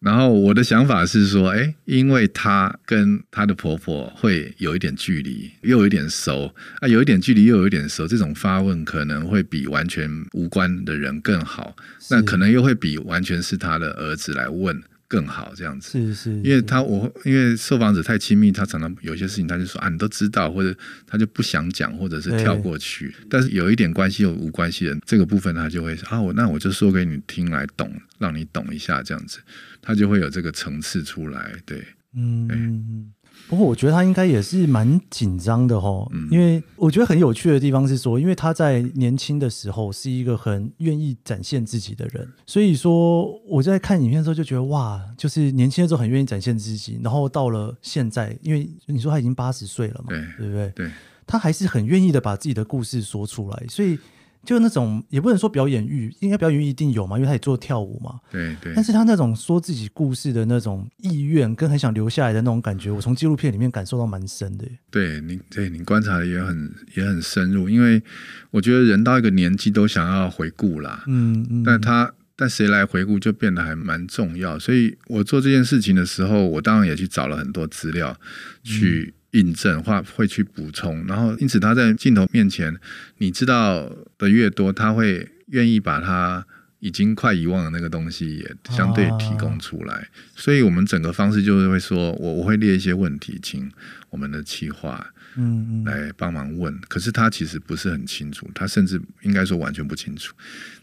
[0.00, 11.74] 然后我的想法是说，哎，因为她跟她的婆婆会有一点距离，又有一点熟啊，有一点距离又有一点熟，这种发问可能会比完全无关的人更好，
[12.10, 14.82] 那可能又会比完全是她的儿子来问。
[15.10, 23.16] 更好这样子，是是，因为他我因为受访者太亲密，他常常有些事情他就说啊，你都知道，或者他就不想讲，或者是跳过去。
[23.30, 29.38] 但是有一点关系又无关系的这个部分，他就会啊，我那我就说给你听来懂，让你懂一下这样子，
[29.82, 31.82] 他就会有这个层次出来，对，
[32.14, 33.12] 嗯。
[33.48, 50.72] 不过我觉得他应该也是蛮紧张的齁，因为我觉得很有趣的地方是说，因为他在年轻的时候是一个很愿意展现自己的人，所以说我在看影片的时候就觉得哇，就是年轻的时候很愿意展现自己，然后到了现在，因为你说他已经八十岁了嘛，对，对不对？
[50.74, 50.90] 对，
[51.24, 53.98] 他还是很愿意的把自己的故事说出来，所以。
[54.44, 58.18] 就那种也不能说表演欲，应该表演欲一定有嘛，因为他也做跳舞嘛。
[58.30, 58.72] 对对。
[58.74, 64.66] 但是他那种说自己故事的那种意愿，跟很想留下来的那种感觉，我从纪录片里面感受到蛮深的。
[64.90, 68.02] 对你，对你观察的也很也很深入，因为
[68.50, 71.04] 我觉得人到一个年纪都想要回顾啦。
[71.06, 71.62] 嗯嗯。
[71.62, 78.18] 但他但谁来回顾就变得还蛮重要，所以我做这件事情的时候，我当然也去找了很多资料
[78.62, 79.14] 去。
[79.32, 82.74] 印证或会去补充，然后因此他在镜头面前，
[83.18, 86.46] 你知道的越多，他会愿意把他
[86.80, 89.94] 已经快遗忘的那个东西也相对提供出来。
[89.94, 93.70] 啊、所以我们整个方式就是会说，我我会列一些问题，请
[94.10, 96.74] 我们的企划嗯来帮忙问。
[96.88, 100.32] 可是他其实不是很清楚，他甚至应该说完全不清楚。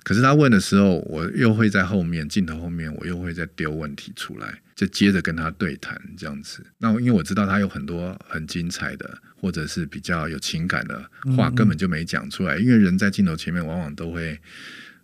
[0.04, 4.62] 可是他问的时候，我又会在后面镜头后面，我又会再丢问题出来。
[4.76, 12.56] 就接着跟他对谈这样子，那因为我知道他有很多很精彩的，或者是比较有情感的话，根本就没讲出来。
[12.56, 14.38] 嗯嗯，因为人在镜头前面，往往都会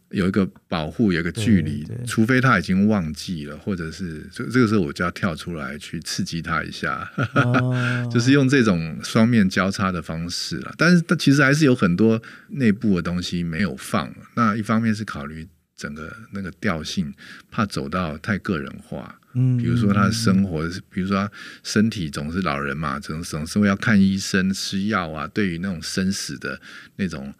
[0.09, 10.75] 有一个保护，有一个距离，除非他已经忘记了，或者是这这个时候我就要跳出来去刺激他一下，哦、 就是用这种双面交叉的方式了。
[10.77, 14.13] 但是他其实还是有很多内部的东西没有放。
[14.35, 15.47] 那一方面是考虑
[15.81, 17.11] 整个那个调性，
[17.49, 19.17] 怕走到太个人化。
[19.33, 21.31] 嗯，比如说他的生活，比如说他
[21.63, 25.27] 身体总是老人嘛，总总是会要看医生吃药啊。
[25.33, 26.61] 对于那种生死的
[26.97, 27.33] 那种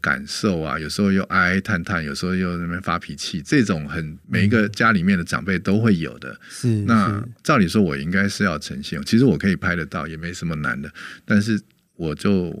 [0.00, 6.34] 感受啊，有时候又哀哀叹叹，有时候又在那边发脾气，这种很每一个家里面的长辈都会有的。
[6.48, 10.90] 是，那照理说，我应该是要呈现，其实我可以拍得到，也没什么难的，
[11.26, 11.60] 但是
[11.96, 12.56] 我就。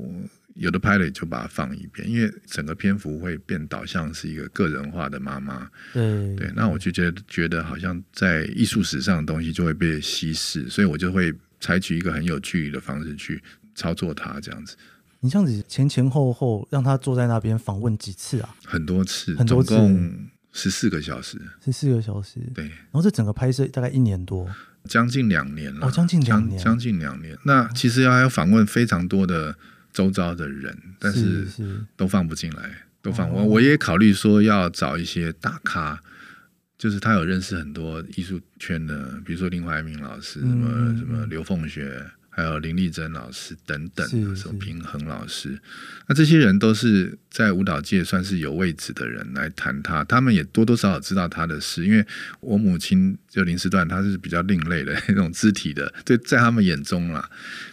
[0.54, 5.66] 有的拍了就把它放一边，因为整个篇幅会变导向是一个个人化的妈妈。
[5.94, 13.42] 对对，那我就觉得觉得好像在艺术史上的东西就会被稀释，所以我就会采取一个很有距离的方式去
[13.74, 14.76] 操作它，这样子。
[15.20, 18.54] 你这样子前前后后让他坐在那边访问几次啊？
[18.64, 21.40] 很多次，很多次，总共十四个小时。
[21.64, 22.66] 十四个小时，对。
[22.66, 24.46] 然后这整个拍摄大概一年多，
[24.84, 25.86] 将近两年了。
[25.86, 27.38] 哦，将近两年，将近两年。
[27.44, 29.56] 那其实要还要访问非常多的。
[29.92, 31.46] 周遭的人，但是
[31.96, 33.44] 都放不进来，都放我。
[33.44, 36.00] 我也考虑说要找一些大咖，
[36.78, 42.04] 就是他有认识很多艺术圈的，比如说林怀民老师，什么什么刘凤学。
[42.34, 45.60] 还有林丽珍老师等等，什么平衡老师，
[46.08, 51.84] 那这些人都是在舞蹈界算是有位置的人来谈他，他们也多多少少知道他的事。
[51.84, 52.02] 因为
[52.40, 57.28] 我母亲就林诗断，她是比较另类的 那种肢体的，对，在他们眼中啦。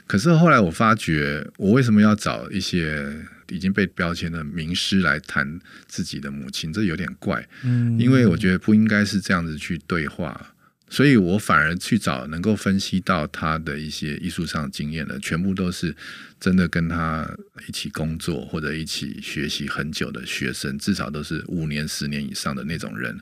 [0.05, 3.15] 可是后来我发觉，我为什么要找一些
[3.47, 6.73] 已经被标签的名师来谈自己的母亲？
[6.73, 10.53] 这有点怪，嗯，因为我觉得不应该是这样子去对话。
[10.89, 15.95] 所以我反而去找能够分析到他的一些艺术上的经验的，全部都是
[16.39, 17.29] 真的跟他
[17.67, 23.17] 一起工作或者一起学习很久的学生，至少都是五年、十年以上的那种人。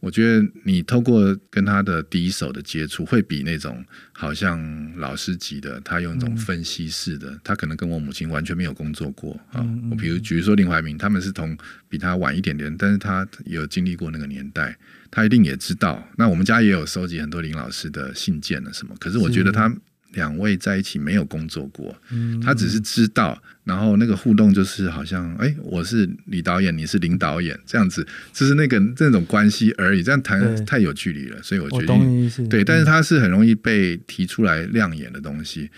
[0.00, 9.60] 我觉得你透过跟他的第一手的接触，会比那种好像老师级的，他用一种分析式的，他可能跟我母亲完全没有工作过啊。
[9.90, 11.54] 我比如，比如说林怀民，他们是同
[11.88, 14.74] 比他晚一点点，但是他有经历过那个年代。
[15.10, 18.94] 他一定也知道，那我们家也有收集很多林老师的信件了什么。
[18.98, 19.72] 可是我觉得他
[20.12, 21.96] 两位在一起没有工作过，
[22.42, 30.02] 他只是知道，然后那个互动就是好像，哎，我是李导演，你是林导演这样子，就是那个那种关系而已。
[30.02, 35.70] 这样谈太有距离了，所以我觉得，对，但是他是很容易被提出来亮眼的东西，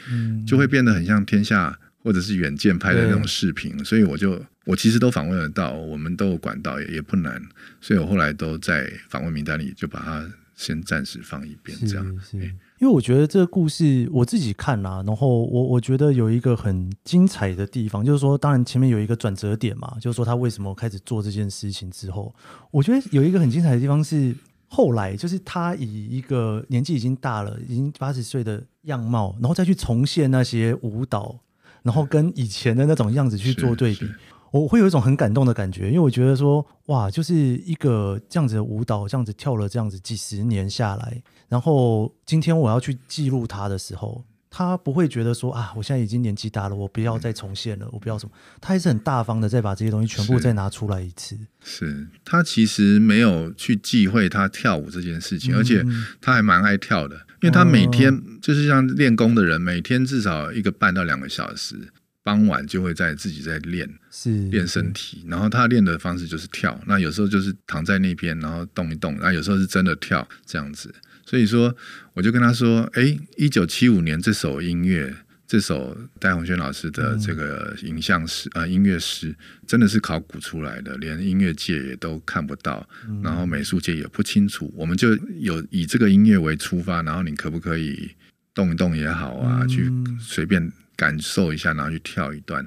[0.46, 4.40] 就会变得很像天下或者是远见拍的那种视频，所以我就。
[4.64, 7.42] 我其实都访问得到，我们都有管道，也也不难，
[7.80, 12.20] 所以我后来都在访问名单里就把它先暂时放一边，这样。
[12.20, 22.32] 是，因为我觉得这个故事我自己看啦，然后我我觉得有一个很精彩的地方，就是说，当然前面有一个转折点嘛，就是说他为什么开始做这件事情之后，
[22.70, 24.32] 我觉得有一个很精彩的地方是
[24.68, 31.36] 后来，就是他以一个年纪已经大了，已经八十岁的样貌，然后再去重现那些舞蹈，
[31.82, 34.08] 然后跟以前的那种样子去做对比。
[34.50, 51.34] 我会有一种很感动的感觉，因为我觉得说，哇，就是一个这样子的舞蹈，这样子跳了这样子几十年下来，然后今天我要去记录它的时候，他不会觉得说啊，我现在已经年纪大了，我不要再重现了，我不要什么，他还是很大方的再把这些东西全部再拿出来一次。
[51.64, 55.82] 是，是他其实没有去忌讳他跳舞这件事情，嗯、而且
[56.20, 61.76] 他还蛮爱跳的，因为他每天就是像练功的人，每天至少一个半到两个小时。
[62.24, 70.94] 傍晚就会在自己在练，是练身体，然后他练的方式就是跳，那有时候就是躺在那边，然后动一动，然后有时候是真的跳这样子。
[71.26, 71.74] 所以说，
[72.14, 75.12] 我就跟他说：“哎，一九七五年这首音乐，
[75.52, 79.36] 这首戴鸿轩老师的这个影像师啊、嗯呃、音乐师，
[79.66, 82.88] 真的是考古出来的，连音乐界也都看不到，
[83.22, 84.72] 然后美术界也不清楚。
[84.74, 88.10] 我们就有以这个音乐为出发，然后你可不可以
[88.54, 92.64] 动一动也好啊，嗯、去随便。”感受一下，然后去跳一段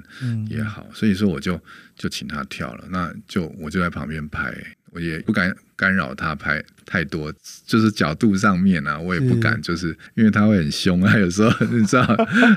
[0.50, 1.58] 也好，嗯、所以说我就
[1.94, 4.52] 就请他跳了，那就我就在旁边拍，
[4.90, 7.32] 我也不敢干扰他拍太多，
[7.66, 12.04] 就是角度上面啊，我也不敢，就是，因为他会很凶啊，有时候你知道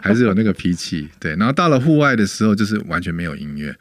[0.01, 1.35] 还是有那个脾气，对。
[1.37, 3.75] 然后到了户外的时候，就是完全没有音乐，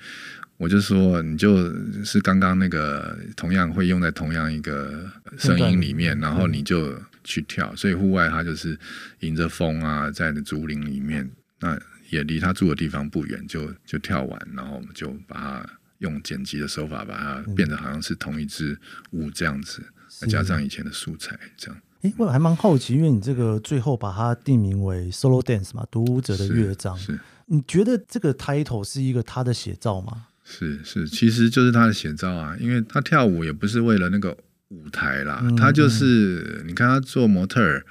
[0.57, 1.73] 我就说你就
[2.05, 8.79] 是刚刚那个同样会用在同样一个声音里面，然后你就去跳，所以户外他就是
[9.21, 11.29] 迎着风啊，在那竹林里面。
[11.61, 11.77] 那
[12.11, 15.67] 也离他住的地方不远，就就跳完，然后我们就把它
[15.99, 18.79] 用剪辑的手法把它变得好像是同一支
[19.11, 21.81] 舞这样子，再加上以前的素材这样。
[22.03, 26.97] 哎，我还蛮好奇，因为你这个最后把它定名为 Solo Dance 嘛，独舞者的乐章。
[26.97, 30.27] 是，是你觉得这个 title 是一个他的写照吗？
[30.45, 34.37] 是是，其实就是他的写照啊，因为他跳舞也不是为了那个
[34.69, 37.85] 舞台啦，嗯、他就是你看他做模特儿。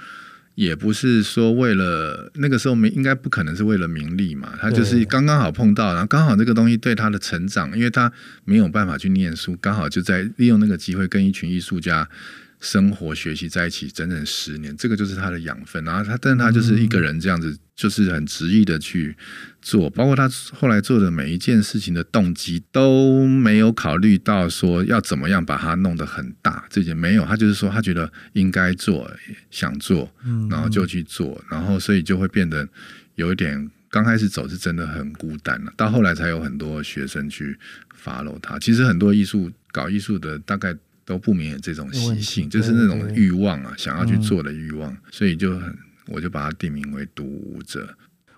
[0.57, 8.11] 也不是说为了那个时候没应该不可能是为了名利嘛，他就是刚刚好碰到，然后刚好这个东西对他的成长，因为他
[8.43, 12.09] 没有办法去念书，刚好就在利用那个机会跟一群艺术家
[12.59, 15.83] 生活学习在一起整整十年，这个就是他的养分。
[15.83, 19.15] 然后他，但他就是一个人这样子，就是很执意的去
[19.61, 27.23] 做，包括他后来做的每一件事情的动机都没有考虑到说要怎么样把它弄得很大，这些没有。
[27.25, 29.09] 他就是说他觉得应该做，
[29.51, 30.11] 想做，
[30.49, 32.67] 然后就去做，然后所以就会变得
[33.15, 33.69] 有一点。
[33.89, 37.57] 刚开始走是真的很孤单了，到后来才有很多学生去
[38.03, 38.59] follow 他。
[38.59, 40.75] 其实很多艺术搞艺术的大概
[41.07, 45.73] 都不免有这种习性，就是那种欲望啊，想要去做的欲望，所以就很，
[46.07, 47.87] 我就把它定名为独舞者。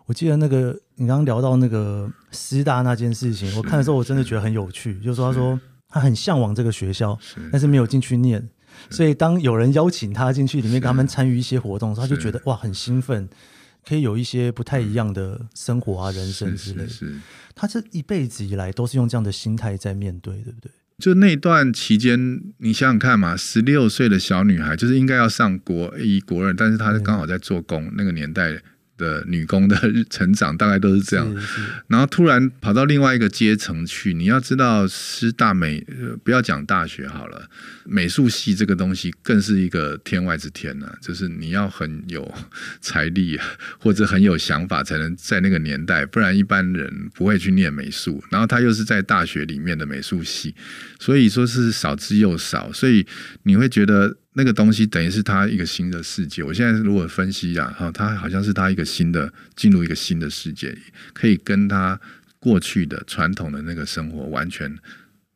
[0.06, 5.60] 我记得那个你刚刚聊到那个师大那件事情，我看的时候我真的觉得很有趣，就是说他说
[5.90, 7.18] 他很向往这个学校，
[7.52, 8.48] 但是没有进去念，
[8.92, 13.28] 所以当有人邀请他进去里面跟他们参与一些活动的时候，他就觉得哇很兴奋。
[13.88, 16.90] 可以有一些不太一样的生活啊，人生之类的。
[16.90, 17.22] 是，是，是，
[17.56, 20.70] 他这一辈子以来都是用这样的心态在面对，对不对？
[21.00, 28.62] 就那段期间，你想想看嘛，十六岁的小女孩，就是应该要上国一、国二，但是她刚好在做工，那个年代。
[29.00, 29.76] 的女工的
[30.10, 31.36] 成长大概都是这样，
[31.88, 34.14] 然后突然跑到另外一个阶层去。
[34.14, 35.84] 你要知道，师大美，
[36.24, 37.50] 不要讲大学好了，
[37.86, 40.94] 美术系这个东西更是一个天外之天呢、啊。
[41.02, 42.30] 就是你要很有
[42.82, 43.40] 财力
[43.80, 48.22] 或者很有想法，才能在那个年代，不然一般人不会去念美术。
[48.30, 50.54] 然后他又是在大学里面的美术系，
[51.00, 52.72] 所以说是少之又少。
[52.74, 53.08] 所以
[53.44, 54.18] 你会觉得。
[54.34, 56.44] 那个东西等于是他一个新的世界。
[56.44, 60.78] 我现在如果分析啊，哈，他好像是他一个新的进入一个新的世界，
[61.14, 62.00] 可以跟他
[62.40, 64.74] 过去的传统的那个生活完全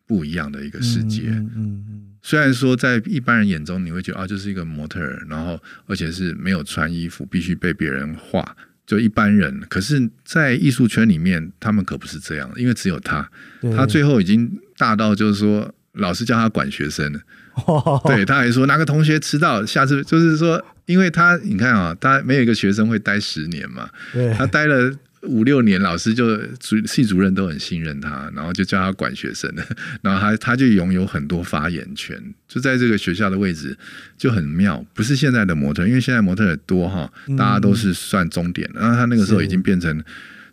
[0.05, 1.23] 不一样的一个世界。
[1.29, 2.09] 嗯嗯嗯。
[2.21, 9.59] 虽然说在一般人眼中你会觉得啊，就是一个模特儿，然后而且是没有穿衣服，必须被别人画，就一般人。
[9.67, 13.29] 可是，在艺术圈里面，他们可不是这样，因为只有他，
[13.75, 17.19] 他最后已经大到就是说，老师叫他管学生了。
[18.05, 23.89] 对，他还说哪个同学迟到，下次就是说，因为他你看啊，他没有一个学生会待十年嘛，
[24.37, 24.91] 他待了
[25.21, 29.49] 五六年，老师就主系主任都很信任他，然后就叫他管学生，
[30.01, 33.77] 然后他他就拥有很多发言权，就在这个学校的位置
[34.17, 40.03] 就很妙，不是现在的模特，因为现在模特也多哈，大家都是算终点，然后他那个时候已经变成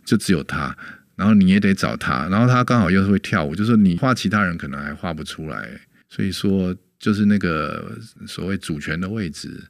[0.04, 0.76] 就只有他，
[1.16, 5.68] 然后你也得找他，然后他刚好又是会跳舞，就是你画其他人可能还画不出来，
[6.08, 6.76] 所以说。
[7.00, 7.98] 就是那个
[8.28, 9.60] 所谓主权的位置，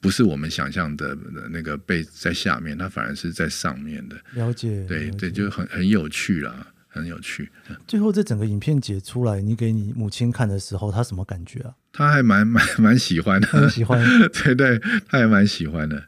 [0.00, 1.14] 不是我们想象的
[1.50, 4.16] 那个被在下面，它反而是在上面的。
[4.32, 7.50] 了解，对解对，就很很有趣啦，很有趣。
[7.86, 11.74] 最后这整个影片解出来，你给你母亲看的时候，她什么感觉啊？
[11.92, 14.00] 她还蛮蛮蛮喜欢的，很喜欢。
[14.32, 16.04] 对对，她还蛮喜欢的。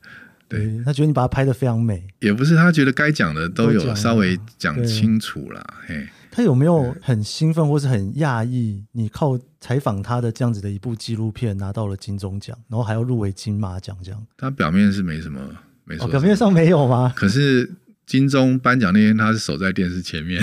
[0.50, 2.06] 对，他觉得你把它拍得非常美。
[2.18, 5.64] 也不是，他觉得该讲的都有稍微讲清楚了。
[5.86, 6.06] 嘿。
[6.32, 8.84] 他有没有很兴奋或是很讶异？
[8.92, 14.26] 你靠采访他的这样子的一部纪录片拿到了金钟奖，然后还要入围金马奖，这样。
[14.36, 15.40] 他表面是没什么，
[15.84, 17.12] 没错、哦，表面上没有吗？
[17.16, 17.68] 可是
[18.06, 20.40] 金钟颁奖那天，他是守在电视前面，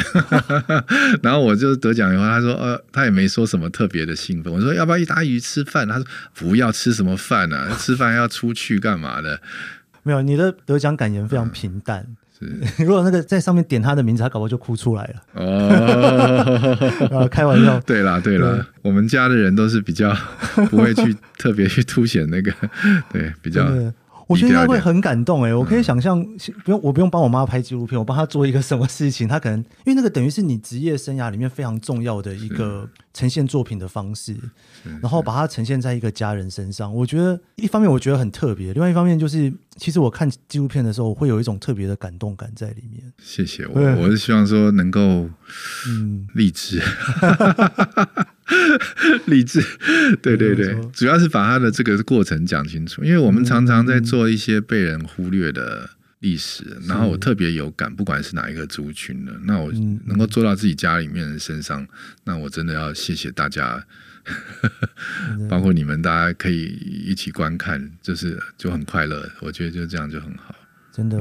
[1.24, 4.51] 然后我就得奖以后，他说呃，他也没说什么特别的兴奋。
[4.51, 5.88] 我说要不要一大鱼吃饭？
[5.88, 9.41] 他说不要吃什么饭啊，吃饭要出去干嘛的？
[10.08, 12.05] 没有，你的得奖感言非常平淡。
[12.78, 15.22] 如果那个在上面点他的名字，他搞不好就哭出来了。
[17.12, 17.80] 哦， 开玩笑。
[17.82, 20.16] 对啦，对啦，对我们家的人都是比较
[20.70, 22.53] 不会去特别去凸显那个，
[23.12, 23.68] 对，比较。
[24.28, 26.22] 我觉得应该会很感动哎、欸，我可以想象，
[26.66, 32.88] 不用我不用帮我妈拍纪录片，我帮她做一个什么事情，她可能因为那个等于是你职业生涯里面非常重要的一个
[33.18, 34.36] 呈现作品的方式，
[35.01, 43.11] 然后把它呈现在一个家人身上，我觉得一方面我觉得很特别，另外一方面就是其实我看纪录片的时候，我会有一种特别的感动感在里面。
[43.18, 45.28] 谢谢我，我是希望说能够
[45.88, 46.80] 嗯励志。
[49.26, 49.61] 励志，
[50.22, 55.89] 对对对，主要是把他的这个过程讲清楚，因为我们常常在做一些被人忽略的
[56.20, 59.72] 历史，然后我特别有感，不管是哪一个族群的，那我
[60.05, 61.88] 能够做到自己家里面人身上，
[62.24, 63.86] 那我真的要谢谢大家，
[65.49, 66.63] 包括你们，大家可以
[67.05, 70.55] 一起观看，就是就很快乐，我觉得就这样就很好，
[70.91, 71.20] 真的。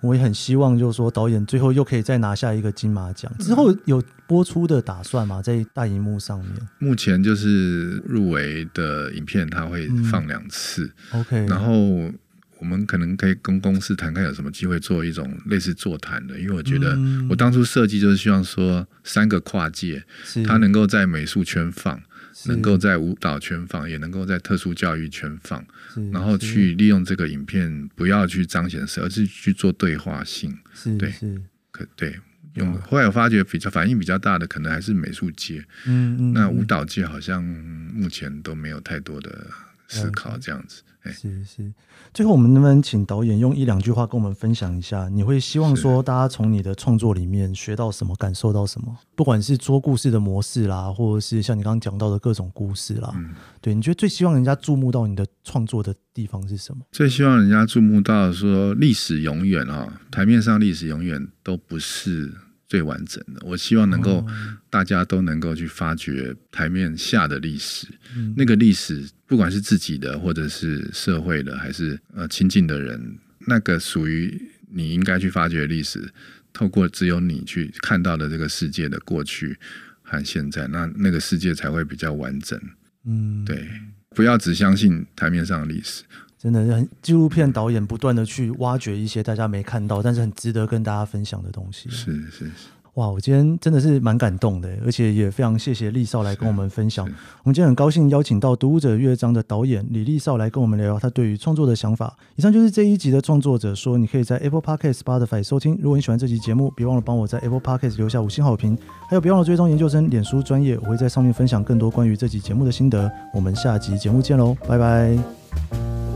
[0.00, 3.28] 我也很希望，就是说导演最后又可以再拿下一个金马奖。
[3.40, 5.42] 之后有播出的打算吗？
[5.42, 6.68] 在大荧幕上面？
[6.78, 10.88] 目前就是入围的影片，它会放两次。
[11.10, 12.12] 嗯、OK，然后
[12.60, 16.38] 我们可能可以跟公司谈，看有什么机会做一种类似座谈的。
[16.38, 16.98] 因为我觉得
[17.28, 20.04] 我当初设计就是希望说，三个跨界，
[20.46, 22.00] 它能够在美术圈放。
[22.46, 25.64] 能够在舞蹈圈放，也能够在特殊教育圈放，
[26.12, 30.56] 然后去利用这个影片，不要去彰显事，而是去做对话性。
[30.96, 31.12] 对，
[31.72, 32.16] 可对
[32.54, 32.72] 用。
[32.82, 35.58] 后来我发觉比较反应比较大的，可能还是美术界。
[35.86, 36.32] 嗯嗯。
[36.32, 39.48] 那舞蹈界好像目前都没有太多的
[39.88, 40.82] 思考这样子。
[41.12, 41.72] 是是，
[42.12, 45.08] 最后我们能不能请导演用一两句话跟我们分享一下？
[45.08, 48.96] 你会希望说大家从你的创作里面学到什么，感受到什么？
[49.14, 56.82] 不管是说故事的模式啦，或者是像你刚刚讲到的各种故事啦，嗯、对，你觉得最希望人家注目到你的创作的地方是什么？
[56.92, 62.32] 最希望人家注目到说历史永远啊，台面上历史永远都不是。
[62.68, 64.24] 最完整的，我希望能够
[64.68, 74.38] 大家都能够去发掘台面下的历史，嗯、那个历史不管是自己的，或者是社会的，还是呃亲近的人，那个属于
[74.70, 76.12] 你应该去发掘历史，
[76.52, 79.56] 透过只有你去看到的这个世界的过去
[80.02, 82.60] 和现在，那那个世界才会比较完整。
[83.06, 83.66] 嗯，对，
[84.10, 86.02] 不要只相信台面上的历史。
[86.38, 91.90] 真的很，纪录片导演不断的去挖掘一些大家没看到，但是很值得跟大家分享的东西。
[91.90, 92.50] 是是是，
[92.94, 97.04] 哇，我今天真的是蛮感动的，而且也非常谢谢立少来跟我们分享。
[97.06, 102.16] 我们今天很高兴邀请到《读武者乐章》的导演李立少来跟我们聊聊他对于创作的想法。
[102.36, 105.76] 以上就是这一集的创作者说，你可以在 Apple Podcast、Spotify 收听。
[105.82, 108.76] 如果你喜欢这期节目，别忘了帮我在 Apple Podcast 留下五星好评，
[109.08, 113.10] 还有别忘了追踪研究生脸书专业，我会在上面分享更多关于这集节目的心得。
[113.34, 116.07] 我们下集节目见喽，拜拜。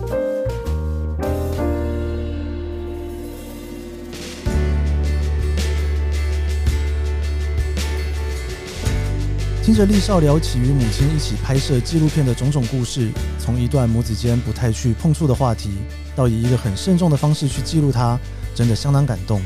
[9.62, 15.70] 听着厉少聊起与母亲一起拍摄纪录片的种种故事，从一段母子间不太去碰触的话题，
[16.16, 18.18] 到以一个很慎重的方式去记录它，
[18.56, 19.40] 真的相当感动。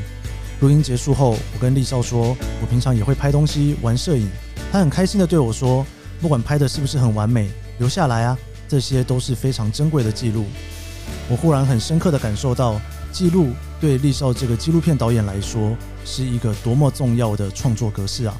[0.59, 4.27] 录音结束后，我跟厉少说，我平常也会拍东西、玩摄影。
[4.71, 5.85] 他很开心地对我说，
[6.19, 7.47] 不管拍的是不是很完美，
[7.77, 8.35] 留下来啊，
[8.67, 10.45] 这些都是非常珍贵的记录。
[11.29, 13.49] 我忽然很深刻地感受到，记录
[13.79, 18.35] 对厉少这个纪录片导演来说，是一个多么重要的创作格式啊。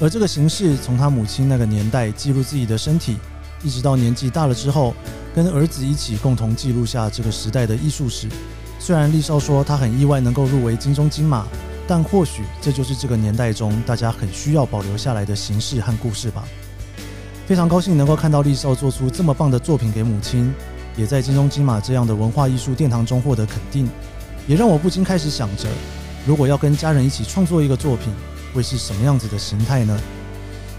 [0.00, 3.16] 而这个形式，从他母亲那个年代记录自己的身体，
[3.62, 4.94] 一直到年纪大了之后，
[5.34, 8.28] 跟儿子一起共同记录下这个时代的艺术史。
[8.80, 11.46] 虽然立少说他很意外能够入围金钟金马，
[11.86, 16.42] 但或许这就是这个年代中大家很需要保留下来的形式和故事吧。
[17.46, 20.52] 非常高兴能够看到立少做出这么棒的作品给母亲，
[20.96, 23.88] 也在金钟金马这样的文化艺术殿堂中获得肯定，
[24.48, 25.68] 也让我不禁开始想着，
[26.26, 28.12] 如果要跟家人一起创作一个作品。
[28.52, 29.98] 会是什么样子的形态呢？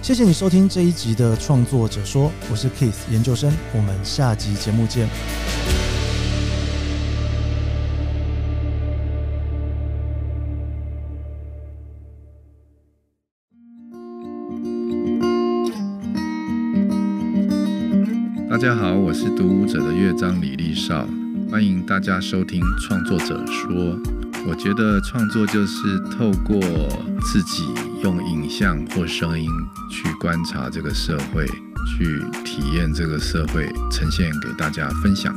[0.02, 5.08] 谢谢你收听这一集的创作者说，我是 Keith 研究生，我们下集节目见。
[18.50, 21.08] 大家好，我是读舞者的乐章李立少，
[21.50, 24.12] 欢迎大家收听创作者说。
[24.46, 26.60] 我觉得创作就是透过
[27.22, 27.74] 自己
[28.04, 29.50] 用影像或声音
[29.89, 35.34] 去观察这个社会，去体验这个社会，呈现给大家分享。